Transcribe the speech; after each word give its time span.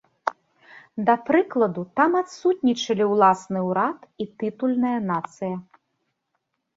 Да 1.09 1.15
прыкладу 1.27 1.81
там 1.99 2.11
адсутнічалі 2.21 3.03
ўласны 3.11 3.59
ўрад 3.67 3.99
і 4.25 4.27
тытульная 4.39 4.95
нацыя. 5.11 5.55